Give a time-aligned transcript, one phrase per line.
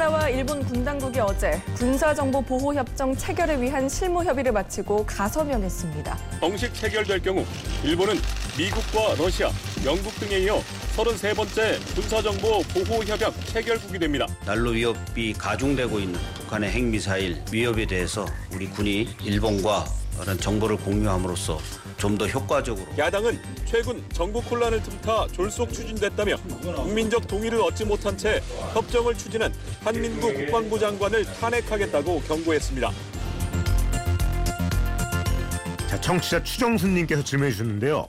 [0.00, 6.18] 우리나라와 일본 군 당국이 어제 군사정보 보호 협정 체결을 위한 실무 협의를 마치고 가서명했습니다.
[6.40, 7.44] 정식 체결될 경우
[7.84, 8.14] 일본은
[8.56, 9.50] 미국과 러시아,
[9.84, 10.62] 영국 등에 이어
[10.96, 14.26] 33번째 군사정보 보호 협약 체결국이 됩니다.
[14.46, 18.24] 난로 위협이 가중되고 있는 북한의 핵미사일 위협에 대해서
[18.54, 19.84] 우리 군이 일본과
[20.20, 21.58] 그런 정보를 공유함으로써
[21.96, 26.36] 좀 더 효과적으로 야당은 최근 정부 혼란을 틈타 졸속 추진됐다며
[26.76, 28.40] 국민적 동의를 얻지 못한 채
[28.74, 29.52] 협정을 추진한
[29.82, 32.90] 한민구 국방부 장관을 탄핵하겠다고 경고했습니다.
[35.88, 38.06] 자, 청취자 추정순님께서 질문해 주셨는데요.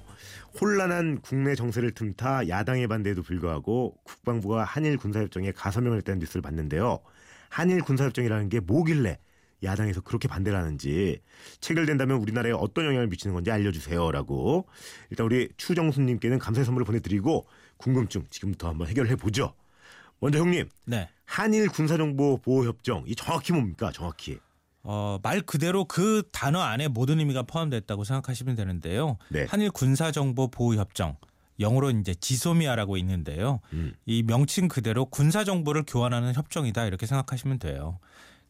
[0.60, 7.00] 혼란한 국내 정세를 틈타 야당의 반대에도 불구하고 국방부가 한일 군사협정에 가서명을 했다는 뉴스를 봤는데요.
[7.50, 9.18] 한일 군사협정이라는 게 뭐길래
[9.64, 11.22] 야당에서 그렇게 반대를 하는지
[11.60, 14.68] 체결된다면 우리나라에 어떤 영향을 미치는 건지 알려주세요라고
[15.10, 17.48] 일단 우리 추정순님께는 감사의 선물을 보내드리고
[17.78, 19.54] 궁금증 지금부터 한번 해결해 보죠.
[20.20, 21.10] 먼저 형님, 네.
[21.26, 23.92] 한일 군사정보 보호협정 이 정확히 뭡니까?
[23.92, 24.40] 정확히.
[24.84, 29.18] 어, 말 그대로 그 단어 안에 모든 의미가 포함됐다고 생각하시면 되는데요.
[29.30, 29.46] 네.
[29.50, 31.18] 한일 군사정보 보호 협정
[31.60, 33.60] 영어로 이제 지소미아라고 있는데요.
[33.74, 33.94] 음.
[34.06, 38.00] 이 명칭 그대로 군사 정보를 교환하는 협정이다 이렇게 생각하시면 돼요.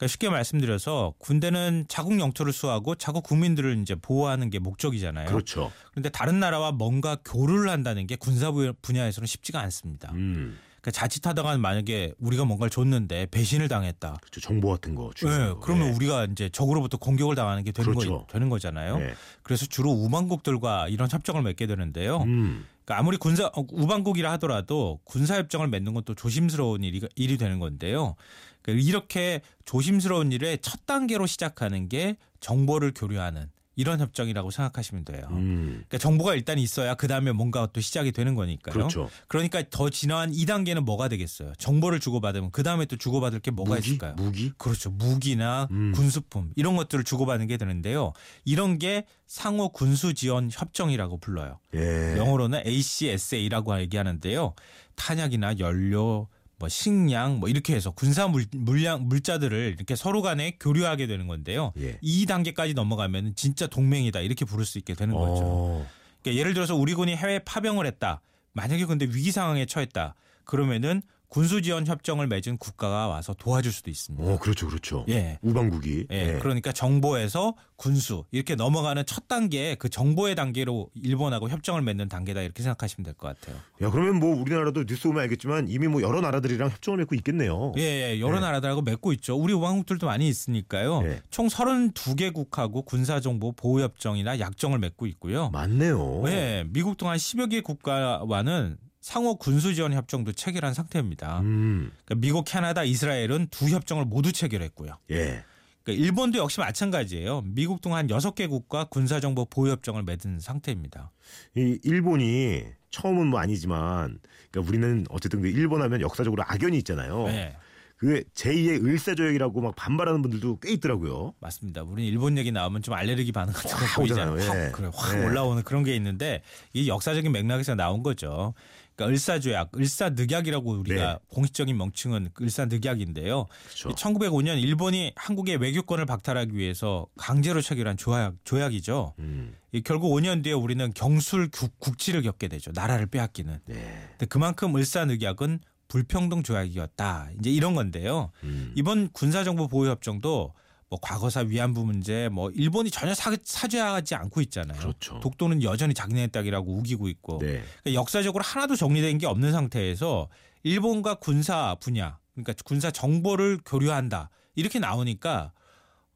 [0.02, 5.28] 그러니까 쉽게 말씀드려서 군대는 자국 영토를 수호하고 자국 국민들을 이제 보호하는 게 목적이잖아요.
[5.28, 5.72] 그렇죠.
[5.92, 10.12] 그런데 다른 나라와 뭔가 교류를 한다는 게 군사 분야에서는 쉽지가 않습니다.
[10.14, 14.18] 음, 그러니까 자칫하다가 만약에 우리가 뭔가를 줬는데 배신을 당했다.
[14.22, 14.42] 그렇죠.
[14.42, 15.10] 정보 같은 거.
[15.10, 15.60] 네, 주는.
[15.60, 15.92] 그러면 예.
[15.92, 18.22] 우리가 이제 적으로부터 공격을 당하는 게 되는, 그렇죠.
[18.22, 18.98] 거, 되는 거잖아요.
[18.98, 19.14] 네.
[19.44, 22.24] 그래서 주로 우방국들과 이런 협정을 맺게 되는데요.
[22.24, 27.38] 음, 그러니까 아무리 군사 어, 우방국이라 하더라도 군사 협정을 맺는 건 또 조심스러운 일이, 일이
[27.38, 28.16] 되는 건데요.
[28.64, 35.28] 그러니까 이렇게 조심스러운 일의 첫 단계로 시작하는 게 정보를 교류하는 이런 협정이라고 생각하시면 돼요.
[35.32, 38.74] 음, 그러니까 정보가 일단 있어야 그 다음에 뭔가 또 시작이 되는 거니까요.
[38.74, 39.10] 그렇죠.
[39.28, 41.54] 그러니까 더 진화한 2단계는 뭐가 되겠어요?
[41.58, 43.88] 정보를 주고받으면 그 다음에 또 주고받을 게 뭐가 무기?
[43.88, 44.14] 있을까요?
[44.16, 44.52] 무기?
[44.58, 44.90] 그렇죠.
[44.90, 45.94] 무기나 음.
[45.94, 48.14] 군수품 이런 것들을 주고받는 게 되는데요.
[48.44, 51.60] 이런 게 상호 군수 지원 협정이라고 불러요.
[51.74, 52.18] 예.
[52.18, 54.54] 영어로는 ACSA라고 얘기하는데요.
[54.96, 56.28] 탄약이나 연료,
[56.62, 61.74] 뭐 식량, 뭐 이렇게 해서 군사 물, 물량 물자들을 이렇게 서로 간에 교류하게 되는 건데요.
[61.80, 61.98] 예.
[62.02, 65.42] 이 단계까지 넘어가면 진짜 동맹이다 이렇게 부를 수 있게 되는 거죠.
[65.44, 65.88] 어,
[66.22, 68.22] 그러니까 예를 들어서 우리 군이 해외 파병을 했다.
[68.54, 70.14] 만약에 근데 위기 상황에 처했다.
[70.44, 71.02] 그러면은
[71.32, 74.30] 군수 지원 협정을 맺은 국가가 와서 도와줄 수도 있습니다.
[74.30, 75.06] 어, 그렇죠, 그렇죠.
[75.08, 75.40] 예.
[75.42, 76.08] 우방국이.
[76.12, 82.42] 예, 그러니까 정보에서 군수 이렇게 넘어가는 첫 단계 그 정보의 단계로 일본하고 협정을 맺는 단계다
[82.42, 83.56] 이렇게 생각하시면 될 것 같아요.
[83.82, 87.72] 야, 그러면 뭐 우리나라도 뉴스 보면 알겠지만 이미 뭐 여러 나라들이랑 협정을 맺고 있겠네요.
[87.78, 88.42] 예, 예 여러 네.
[88.42, 89.38] 나라들하고 맺고 있죠.
[89.38, 91.02] 우리 우방국들도 많이 있으니까요.
[91.06, 91.22] 예.
[91.30, 95.50] 총 32개국하고 군사정보 보호협정이나 약정을 맺고 있고요.
[95.52, 96.24] 맞네요.
[96.28, 101.40] 예, 미국 등한 10여 개 국가와는 상호 군수 지원 협정도 체결한 상태입니다.
[101.42, 104.98] 음, 그러니까 미국, 캐나다, 이스라엘은 두 협정을 모두 체결했고요.
[105.10, 105.44] 예.
[105.84, 107.42] 그러니까 일본도 역시 마찬가지예요.
[107.46, 111.12] 미국 등한 6개 국가 군사정보 보호협정을 맺은 상태입니다.
[111.58, 114.20] 이 일본이 처음은 뭐 아니지만,
[114.52, 117.24] 그러니까 우리는 어쨌든 그 일본 하면 역사적으로 악연이 있잖아요.
[117.26, 117.56] 네,
[118.02, 121.36] 그 제2의 을사조약이라고 막 반발하는 분들도 꽤 있더라고요.
[121.40, 121.84] 맞습니다.
[121.84, 124.34] 우리 일본 얘기 나오면 좀 알레르기 반응 같은 거확 보이잖아요.
[124.34, 124.60] 오잖아요.
[124.60, 124.66] 예.
[124.66, 125.24] 확, 그래, 확 예.
[125.24, 126.42] 올라오는 그런 게 있는데
[126.74, 128.56] 이 역사적인 맥락에서 나온 거죠.
[129.02, 131.20] 그러니까 을사조약, 을사늑약이라고 우리가 네.
[131.30, 133.48] 공식적인 명칭은 을사늑약인데요.
[133.66, 133.90] 그렇죠.
[133.90, 139.16] 1905년 일본이 한국의 외교권을 박탈하기 위해서 강제로 체결한 조약, 조약이죠.
[139.20, 142.72] 음, 이 결국 5년 뒤에 우리는 경술 국, 국치를 겪게 되죠.
[142.74, 143.60] 나라를 빼앗기는.
[143.66, 144.08] 네.
[144.12, 147.32] 근데 그만큼 을사늑약은 불평등 조약이었다.
[147.40, 148.32] 이제 이런 건데요.
[148.44, 150.54] 음, 이번 군사정보 보호협정도
[150.92, 154.78] 뭐 과거사 위안부 문제 뭐 일본이 전혀 사, 사죄하지 않고 있잖아요.
[154.78, 155.22] 그렇죠.
[155.22, 157.64] 독도는 여전히 자기네 땅이라고 우기고 있고 네.
[157.82, 160.28] 그러니까 역사적으로 하나도 정리된 게 없는 상태에서
[160.64, 165.54] 일본과 군사 분야 그러니까 군사 정보를 교류한다 이렇게 나오니까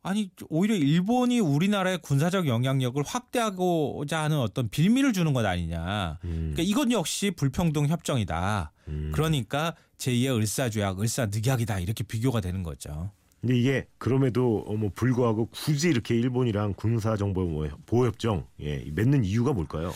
[0.03, 6.19] 아니 오히려 일본이 우리나라의 군사적 영향력을 확대하고자 하는 어떤 빌미를 주는 것 아니냐.
[6.25, 8.71] 음, 그러니까 이건 역시 불평등 협정이다.
[8.89, 9.11] 음.
[9.15, 13.09] 그러니까 제2의 을사조약, 을사늑약이다 이렇게 비교가 되는 거죠.
[13.45, 18.83] 근데 이게 그럼에도 어, 뭐 불구하고 굳이 이렇게 일본이랑 군사 정보 뭐 보호 협정 예,
[18.91, 19.93] 맺는 이유가 뭘까요?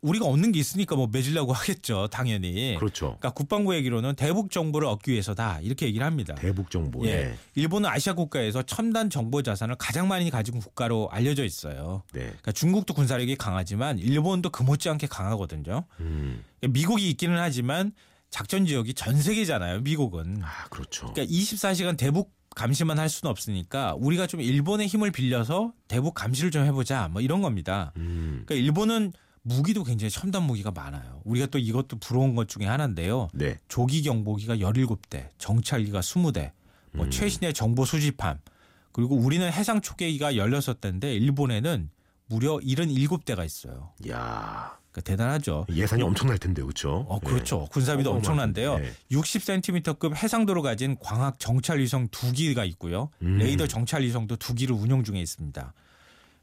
[0.00, 2.76] 우리가 얻는 게 있으니까 뭐 맺으려고 하겠죠, 당연히.
[2.78, 3.18] 그렇죠.
[3.18, 6.34] 그러니까 국방부 얘기로는 대북 정보를 얻기 위해서다 이렇게 얘기를 합니다.
[6.36, 7.04] 대북 정보.
[7.04, 7.10] 예.
[7.10, 7.34] 예.
[7.56, 12.04] 일본은 아시아 국가에서 첨단 정보 자산을 가장 많이 가진 국가로 알려져 있어요.
[12.14, 12.20] 네.
[12.20, 15.84] 그러니까 중국도 군사력이 강하지만 일본도 그 못지않게 강하거든요.
[16.00, 16.42] 음.
[16.66, 17.92] 미국이 있기는 하지만
[18.30, 19.80] 작전 지역이 전 세계잖아요.
[19.80, 20.40] 미국은.
[20.42, 21.12] 아, 그렇죠.
[21.12, 26.64] 그러니까 24시간 대북 감시만 할 수는 없으니까 우리가 좀 일본의 힘을 빌려서 대북 감시를 좀
[26.64, 27.92] 해보자 뭐 이런 겁니다.
[27.96, 28.42] 음.
[28.46, 29.12] 그러니까 일본은
[29.42, 31.22] 무기도 굉장히 첨단 무기가 많아요.
[31.24, 33.28] 우리가 또 이것도 부러운 것 중에 하나인데요.
[33.32, 33.58] 네.
[33.68, 36.52] 조기 경보기가 17대, 정찰기가 20대,
[36.92, 37.10] 뭐 음.
[37.10, 38.38] 최신의 정보 수집함,
[38.92, 41.90] 그리고 우리는 해상 초계기가 16대인데 일본에는
[42.26, 43.92] 무려 77대가 있어요.
[44.08, 45.66] 야 그러니까 대단하죠.
[45.70, 47.06] 예산이 엄청날 텐데 그렇죠?
[47.08, 47.66] 어, 그렇죠.
[47.70, 48.78] 군사비도 엄청난데요.
[48.78, 48.92] 네.
[49.12, 53.10] 60cm급 해상도로 가진 광학 정찰 위성 두 기가 있고요.
[53.22, 53.38] 음.
[53.38, 55.72] 레이더 정찰 위성도 두 기를 운영 중에 있습니다.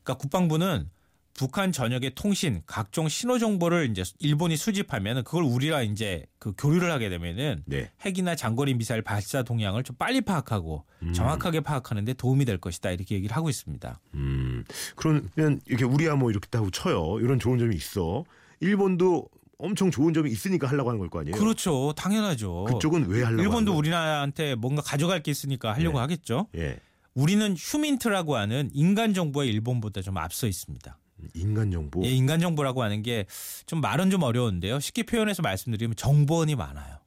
[0.03, 0.89] 그러니까 국방부는
[1.37, 7.09] 북한 전역의 통신, 각종 신호 정보를 이제 일본이 수집하면 그걸 우리랑 이제 그 교류를 하게
[7.09, 7.91] 되면은 네.
[8.03, 11.13] 핵이나 장거리 미사일 발사 동향을 좀 빨리 파악하고 음.
[11.13, 12.89] 정확하게 파악하는 데 도움이 될 것이다.
[12.89, 13.99] 이렇게 얘기를 하고 있습니다.
[14.15, 14.63] 음.
[14.95, 17.19] 그러면 이렇게 우리야 뭐 이렇게 하고 쳐요.
[17.21, 18.25] 이런 좋은 점이 있어.
[18.59, 19.29] 일본도
[19.59, 21.35] 엄청 좋은 점이 있으니까 하려고 하는 걸 거 아니에요?
[21.37, 21.93] 그렇죠.
[21.95, 22.65] 당연하죠.
[22.65, 26.01] 그쪽은 왜 하려고 일본도 우리나라한테 뭔가 가져갈 게 있으니까 하려고 네.
[26.01, 26.47] 하겠죠.
[26.57, 26.79] 예.
[27.13, 30.97] 우리는 휴민트라고 하는 인간 정보에 일본보다 좀 앞서 있습니다.
[31.33, 32.03] 인간 정보.
[32.05, 33.25] 예, 인간 정보라고 하는 게
[33.65, 34.79] 좀 말은 좀 어려운데요.
[34.79, 36.97] 쉽게 표현해서 말씀드리면 정보원이 많아요.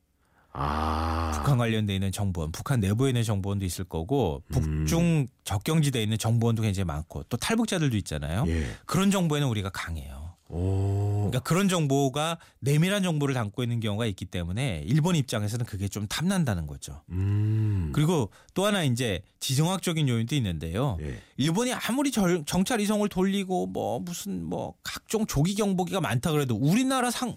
[0.52, 1.30] 아.
[1.34, 4.52] 북한 관련돼 있는 정보원, 북한 내부에 있는 정보원도 있을 거고 음.
[4.52, 8.44] 북중 적경지대에 있는 정보원도 굉장히 많고 또 탈북자들도 있잖아요.
[8.48, 8.66] 예.
[8.84, 10.34] 그런 정보에는 우리가 강해요.
[10.48, 11.09] 오.
[11.30, 16.66] 그러니까 그런 정보가 내밀한 정보를 담고 있는 경우가 있기 때문에 일본 입장에서는 그게 좀 탐난다는
[16.66, 17.02] 거죠.
[17.10, 17.90] 음.
[17.94, 20.98] 그리고 또 하나 이제 지정학적인 요인도 있는데요.
[21.00, 21.18] 예.
[21.36, 27.10] 일본이 아무리 절- 정찰 이성을 돌리고 뭐 무슨 뭐 각종 조기 경보기가 많다 그래도 우리나라
[27.10, 27.34] 상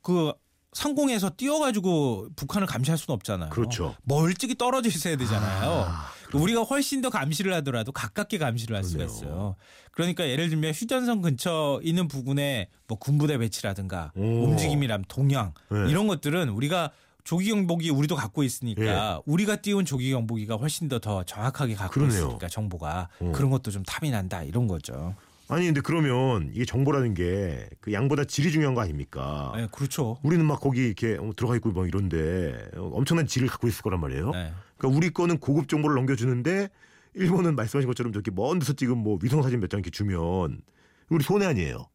[0.00, 0.32] 그
[0.72, 3.50] 상공에서 뛰어가지고 북한을 감시할 수는 없잖아요.
[3.50, 3.94] 그렇죠.
[4.04, 5.86] 멀찍이 떨어져 있어야 되잖아요.
[5.88, 9.16] 아, 우리가 훨씬 더 감시를 하더라도 가깝게 감시를 할 수가 그러네요.
[9.16, 9.56] 있어요.
[9.92, 14.20] 그러니까 예를 들면 휴전선 근처 있는 부근에 뭐 군부대 배치라든가 오.
[14.44, 15.90] 움직임이람 동향 네.
[15.90, 16.90] 이런 것들은 우리가
[17.24, 18.82] 조기 경보기 우리도 갖고 있으니까
[19.16, 19.22] 예.
[19.26, 22.18] 우리가 띄운 조기 경보기가 훨씬 더 더 정확하게 갖고 그러네요.
[22.18, 23.32] 있으니까 정보가 어.
[23.34, 25.14] 그런 것도 좀 탐이 난다 이런 거죠.
[25.48, 29.52] 아니 근데 그러면 이게 정보라는 게 그 양보다 질이 중요한 거 아닙니까?
[29.56, 30.18] 네, 그렇죠.
[30.22, 34.00] 우리는 막 거기 이렇게 어, 들어가 있고 뭐 이런데 어, 엄청난 질을 갖고 있을 거란
[34.00, 34.30] 말이에요.
[34.32, 34.52] 네.
[34.76, 36.68] 그러니까 우리 거는 고급 정보를 넘겨주는데
[37.14, 40.60] 일본은 말씀하신 것처럼 저렇게 먼 데서 찍은 뭐 위성 사진 몇 장 이렇게 주면
[41.08, 41.86] 우리 손해 아니에요.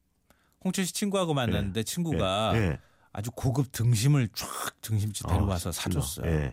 [0.64, 2.80] 홍철 씨 친구하고 만났는데 친구가 예, 예.
[3.12, 4.48] 아주 고급 등심을 쫙
[4.82, 6.52] 등심집 데려와서 아, 사줬어요.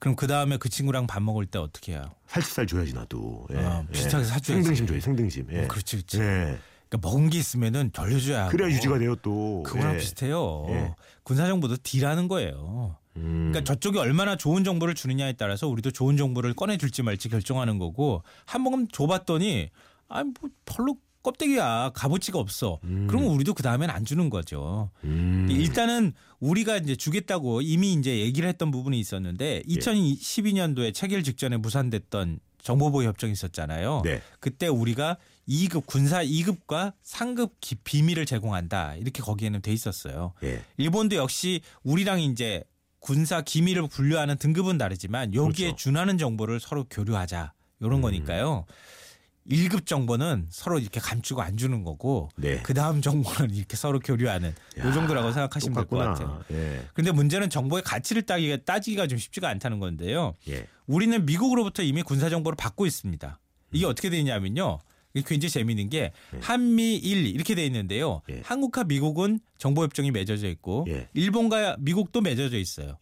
[0.00, 0.02] 예.
[0.02, 2.10] 그럼 그 다음에 그 친구랑 밥 먹을 때 어떻게 해요?
[2.26, 3.46] 살치살 줘야지 나도.
[3.52, 3.58] 예.
[3.58, 4.52] 아, 비슷하게 사줘야지.
[4.62, 5.46] 생등심 줘야 생등심.
[5.52, 5.64] 예.
[5.64, 6.18] 어, 그렇지, 그렇지.
[6.20, 6.58] 예.
[6.88, 8.50] 그러니까 먹은 게 있으면은 돌려줘야 하고.
[8.50, 9.62] 그래야 유지가 돼요 또.
[9.64, 9.98] 그거랑 예.
[9.98, 10.66] 비슷해요.
[10.70, 10.94] 예.
[11.22, 12.96] 군사정보도 딜하는 거예요.
[13.16, 13.50] 음.
[13.52, 18.64] 그러니까 저쪽이 얼마나 좋은 정보를 주느냐에 따라서 우리도 좋은 정보를 꺼내줄지 말지 결정하는 거고 한
[18.64, 19.68] 번 줘봤더니
[20.08, 20.32] 아뭐
[20.64, 22.78] 별로 껍데기야 값어치가 없어.
[22.84, 23.06] 음.
[23.08, 24.90] 그러면 우리도 그 다음엔 안 주는 거죠.
[25.04, 25.46] 음.
[25.50, 29.74] 일단은 우리가 이제 주겠다고 이미 이제 얘기를 했던 부분이 있었는데 예.
[29.74, 34.02] 2012년도에 체결 직전에 무산됐던 정보보호 협정이 있었잖아요.
[34.04, 34.22] 네.
[34.38, 35.16] 그때 우리가
[35.48, 40.32] 2급 군사 2급과 상급 기- 비밀을 제공한다 이렇게 거기에는 돼 있었어요.
[40.42, 40.62] 예.
[40.76, 42.62] 일본도 역시 우리랑 이제
[42.98, 45.76] 군사 기밀을 분류하는 등급은 다르지만 여기에 그렇죠.
[45.84, 48.00] 준하는 정보를 서로 교류하자 이런 음.
[48.02, 48.66] 거니까요.
[49.48, 52.60] 1급 정보는 서로 이렇게 감추고 안 주는 거고 네.
[52.62, 55.96] 그 다음 정보는 이렇게 서로 교류하는 요 정도라고 생각하시면 될 것.
[55.96, 56.44] 같아요.
[56.52, 56.82] 예.
[56.94, 60.34] 근데 문제는 정보의 가치를 따기가 따지기가 좀 쉽지가 않다는 건데요.
[60.48, 60.66] 예.
[60.86, 63.38] 우리는 미국으로부터 이미 군사 정보를 받고 있습니다.
[63.72, 64.78] 이게 어떻게 되냐면요.
[65.14, 68.22] 이게 굉장히 재미있는 게 한미일 이렇게 돼 있는데요.
[68.30, 68.42] 예.
[68.44, 71.08] 한국과 미국은 정보 협정이 맺어져 있고 예.
[71.14, 72.98] 일본과 미국도 맺어져 있어요.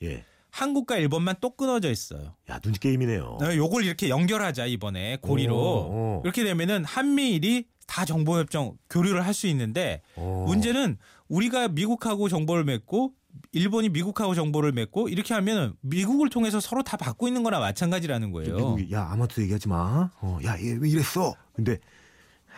[0.49, 0.59] 예.
[0.59, 2.35] 한국과 일본만 또 끊어져 있어요.
[2.51, 3.39] 야 눈치 게임이네요.
[3.41, 6.23] 네, 요걸 이렇게 연결하자 이번에 고리로 오, 오.
[6.25, 10.45] 이렇게 되면은 한미일이 다 정보 협정 교류를 할 수 있는데 오.
[10.47, 13.13] 문제는 우리가 미국하고 정보를 맺고
[13.53, 18.57] 일본이 미국하고 정보를 맺고 이렇게 하면 미국을 통해서 서로 다 받고 있는 거나 마찬가지라는 거예요.
[18.57, 20.11] 미국이 야 아무것도 얘기하지 마.
[20.21, 21.35] 어, 야, 얘 왜 이랬어?
[21.53, 21.77] 근데 아,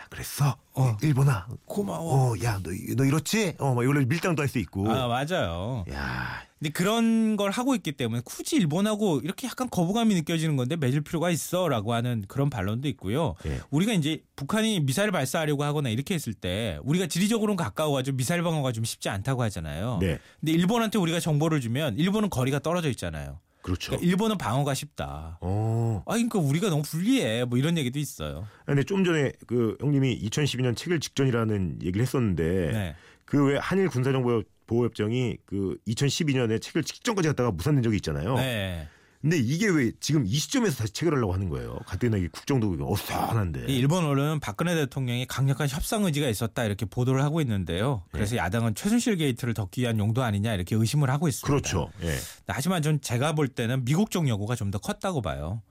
[0.09, 0.57] 그랬어.
[0.73, 0.97] 어.
[1.01, 1.47] 일본아.
[1.65, 2.33] 고마워.
[2.33, 3.55] 어, 야, 너, 너 이렇지?
[3.59, 4.89] 어, 막 이걸로 밀당도 할 수 있고.
[4.91, 5.85] 아 맞아요.
[5.91, 11.01] 야, 근데 그런 걸 하고 있기 때문에 굳이 일본하고 이렇게 약간 거부감이 느껴지는 건데 맺을
[11.01, 13.35] 필요가 있어라고 하는 그런 반론도 있고요.
[13.45, 13.59] 예.
[13.69, 18.83] 우리가 이제 북한이 미사일 발사하려고 하거나 이렇게 했을 때 우리가 지리적으로는 가까워가지고 미사일 방어가 좀
[18.83, 19.99] 쉽지 않다고 하잖아요.
[20.01, 20.19] 네.
[20.39, 23.39] 근데 일본한테 우리가 정보를 주면 일본은 거리가 떨어져 있잖아요.
[23.61, 23.91] 그렇죠.
[23.91, 25.37] 그러니까 일본은 방어가 쉽다.
[25.41, 26.03] 어.
[26.05, 27.45] 아, 그러니까 우리가 너무 불리해.
[27.45, 28.47] 뭐 이런 얘기도 있어요.
[28.65, 32.95] 근데 좀 전에 그 형님이 2012년 체결 직전이라는 얘기를 했었는데 네.
[33.25, 38.35] 그왜 한일 군사정보 보호협정이 그 2012년에 체결 직전까지 갔다가 무산된 적이 있잖아요.
[38.35, 38.87] 네.
[39.21, 41.77] 근데 이게 왜 지금 이 시점에서 다시 체결하려고 하는 거예요?
[41.85, 43.65] 가뜩이나 이 국정도 어수선한데.
[43.67, 48.03] 이 일본 언론은 박근혜 대통령이 강력한 협상 의지가 있었다 이렇게 보도를 하고 있는데요.
[48.11, 51.47] 그래서 야당은 최순실 게이트를 덮기 위한 용도 아니냐 이렇게 의심을 하고 있습니다.
[51.47, 51.91] 그렇죠.
[52.01, 52.15] 예.
[52.47, 55.61] 하지만 전 제가 볼 때는 미국 쪽 여고가 좀 더 컸다고 봐요.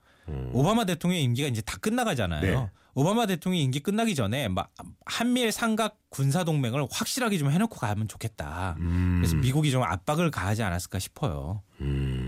[0.53, 2.41] 오바마 대통령 임기가 이제 다 끝나가잖아요.
[2.41, 2.69] 네.
[2.93, 4.69] 오바마 대통령 임기 끝나기 전에 막
[5.05, 8.75] 한미일 삼각 군사 동맹을 확실하게 좀 해놓고 가면 좋겠다.
[8.79, 9.17] 음.
[9.21, 11.63] 그래서 미국이 좀 압박을 가하지 않았을까 싶어요.
[11.79, 12.20] 음.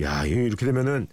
[0.00, 1.08] 야, 이렇게 되면은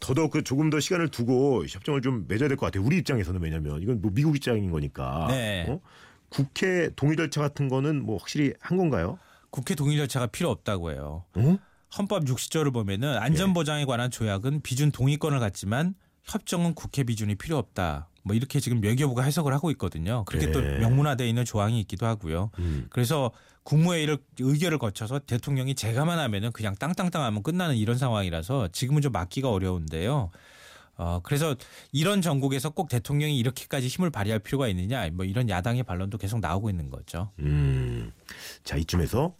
[0.00, 2.84] 더더욱 그 조금 더 시간을 두고 협정을 좀 맺어야 될 것 같아요.
[2.84, 5.26] 우리 입장에서는 왜냐면 이건 뭐 미국 입장인 거니까.
[5.28, 5.66] 네.
[5.68, 5.80] 어?
[6.28, 9.18] 국회 동의 절차 같은 거는 뭐 확실히 한 건가요?
[9.50, 11.24] 국회 동의 절차가 필요 없다고 해요.
[11.34, 11.58] 어?
[11.96, 15.94] 헌법 60조를 보면은 안전보장에 관한 조약은 비준 동의권을 갖지만
[16.24, 18.08] 협정은 국회 비준이 필요 없다.
[18.22, 20.24] 뭐 이렇게 지금 외교부가 해석을 하고 있거든요.
[20.26, 20.78] 그렇게 또 네.
[20.78, 22.50] 명문화되어 있는 조항이 있기도 하고요.
[22.58, 22.86] 음.
[22.90, 23.30] 그래서
[23.62, 29.50] 국무회의를 의결을 거쳐서 대통령이 제가만 하면은 그냥 땅땅땅 하면 끝나는 이런 상황이라서 지금은 좀 막기가
[29.50, 30.30] 어려운데요.
[31.00, 31.54] 어 그래서
[31.92, 36.70] 이런 전국에서 꼭 대통령이 이렇게까지 힘을 발휘할 필요가 있느냐 뭐 이런 야당의 반론도 계속 나오고
[36.70, 37.30] 있는 거죠.
[37.38, 38.12] 음.
[38.64, 39.34] 자, 이쯤에서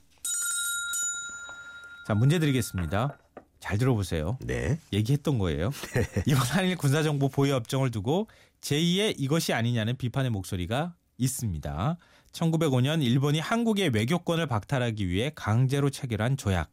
[2.07, 3.19] 자 문제 드리겠습니다.
[3.61, 4.39] 잘 들어보세요.
[4.41, 4.79] 네.
[4.93, 5.71] 얘기했던 거예요.
[6.27, 8.29] 이번 한일 군사정보 보유 협정을 두고
[8.61, 11.97] 제2의 이것이 아니냐는 비판의 목소리가 있습니다.
[12.33, 16.71] 1905년 일본이 한국의 외교권을 박탈하기 위해 강제로 체결한 조약.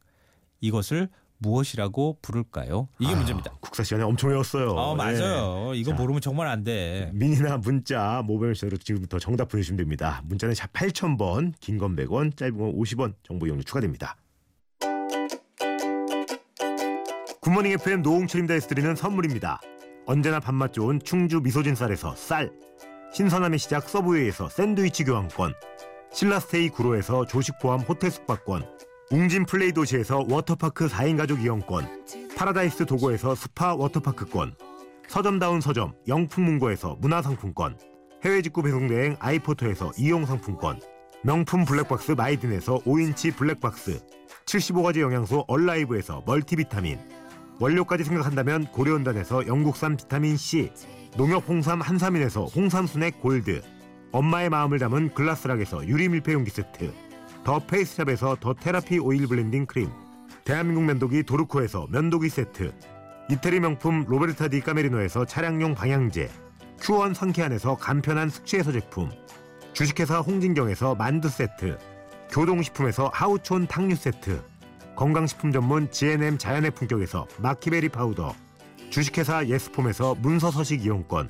[0.61, 2.87] 이것을 무엇이라고 부를까요?
[2.99, 3.51] 이게 아, 문제입니다.
[3.59, 4.69] 국사 시간에 엄청 외웠어요.
[4.71, 5.73] 어, 맞아요.
[5.75, 5.97] 이거 자.
[5.97, 7.09] 모르면 정말 안 돼.
[7.13, 10.21] 미니나 문자 모바일 시대로 지금부터 정답 보내주시면 됩니다.
[10.25, 14.15] 문자는 샵 8000번, 긴 건 100원, 짧은 건 50원, 정보 이용료 추가됩니다.
[17.41, 19.59] 굿모닝 FM 노홍철입니다 에서 드리는 선물입니다.
[20.05, 22.51] 언제나 밥맛 좋은 충주 미소진 쌀에서 쌀,
[23.11, 25.53] 신선함의 시작 서브웨이에서 샌드위치 교환권,
[26.11, 28.63] 신라스테이 구로에서 조식 포함 호텔 숙박권,
[29.11, 32.05] 웅진 플레이 도시에서 워터파크 4인 가족 이용권,
[32.37, 34.55] 파라다이스 도고에서 스파 워터파크권,
[35.07, 37.77] 서점다운 서점 영풍문고에서 문화상품권.
[38.23, 40.79] 해외 직구 배송 대행 아이포터에서 이용상품권.
[41.23, 43.99] 명품 블랙박스 마이딘에서 5인치 블랙박스.
[44.45, 46.99] 75가지 영양소 얼라이브에서 멀티비타민
[47.59, 50.73] 원료까지 생각한다면 고려은단에서 영국산 비타민C
[51.17, 53.61] 농협 홍삼 한삼인에서 홍삼 스낵 골드
[54.11, 56.93] 엄마의 마음을 담은 글라스락에서 유리 밀폐 용기 세트
[57.43, 59.89] 더 페이스샵에서 더 테라피 오일 블렌딩 크림
[60.43, 62.73] 대한민국 면도기 도르코에서 면도기 세트
[63.27, 66.29] 이태리 명품 로베르타 디 까메리노에서 차량용 방향제,
[66.79, 69.09] 큐원 상쾌한에서 간편한 숙취해소 제품,
[69.73, 71.79] 주식회사 홍진경에서 만두 세트,
[72.29, 74.43] 교동식품에서 하우촌 탕류 세트,
[74.95, 78.33] 건강식품 전문 GNM 자연의 품격에서 마키베리 파우더,
[78.89, 81.29] 주식회사 예스폼에서 문서 서식 이용권,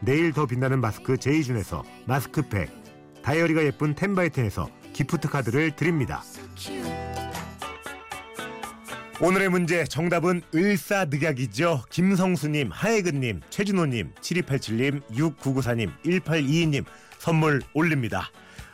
[0.00, 2.70] 내일 더 빛나는 마스크 제이준에서 마스크팩,
[3.22, 6.22] 다이어리가 예쁜 텐바이텐에서 기프트 카드를 드립니다.
[9.22, 11.84] 오늘의 문제 정답은 을사늑약이죠.
[11.90, 16.84] 김성수님, 하혜근님, 최진호님, 7287님, 6994님, 1822님
[17.18, 18.30] 선물 올립니다.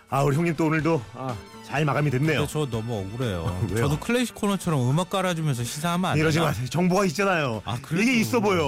[0.09, 2.38] 아 우리 형님 또 오늘도 아, 잘 마감이 됐네요.
[2.46, 3.66] 근데 저 너무 억울해요.
[3.68, 3.76] 왜요?
[3.88, 6.46] 저도 클래식 코너처럼 음악 깔아주면서 시사하면 안 이러지 되나?
[6.50, 6.66] 마세요.
[6.70, 7.61] 정보가 있잖아요.
[7.64, 8.61] 아, 그래도- 이게 있어 보여.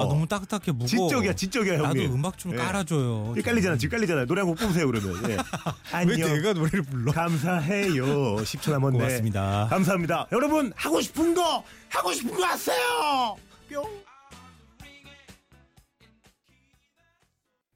[0.00, 0.86] 아, 너무 딱딱해 무거워.
[1.08, 2.12] 지적이야, 지적이야 나도 형님.
[2.14, 2.56] 음악 좀 예.
[2.56, 3.34] 깔아줘요.
[3.44, 4.26] 깔리잖아, 지금 깔리잖아요.
[4.26, 5.30] 노래 한 곡 뽑으세요 그러면.
[5.30, 5.34] 예.
[5.36, 5.42] 왜
[5.90, 6.32] 안녕.
[6.34, 7.10] 내가 노래를 불러?
[7.12, 8.36] 감사해요.
[8.44, 8.98] 10초 남았네.
[8.98, 9.66] 고맙습니다.
[9.70, 10.26] 감사합니다.
[10.32, 13.36] 여러분 하고 싶은 거 하고 싶은 거 하세요.
[13.68, 13.84] 뿅.